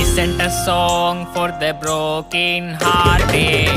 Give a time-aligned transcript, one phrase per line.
[0.00, 3.72] sent a song for the broken hearted.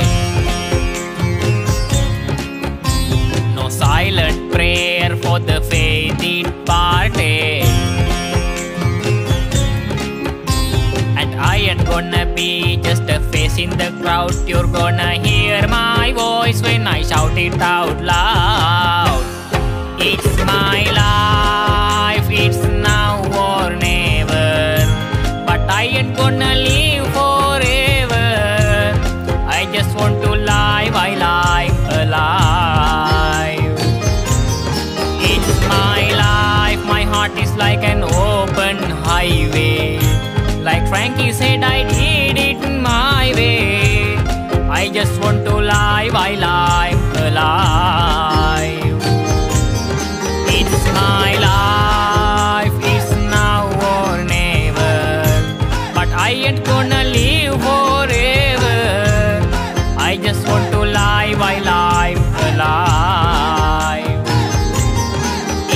[3.54, 7.64] No silent prayer for the faith departed.
[11.20, 14.34] And I ain't gonna be just a face in the crowd.
[14.46, 19.22] You're gonna hear my voice when I shout it out loud.
[19.98, 22.75] It's my life, it's
[40.66, 44.16] Like Frankie said, I did it my way.
[44.68, 46.98] I just want to lie while I'm
[47.28, 48.98] alive.
[50.58, 54.98] It's my life, it's now or never.
[55.94, 58.80] But I ain't gonna live forever.
[60.10, 62.18] I just want to lie while I'm
[62.50, 64.18] alive.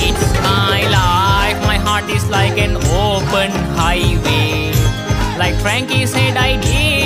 [0.05, 4.60] It's my life, my heart is like an open highway.
[5.37, 7.00] Like Frankie said, I did.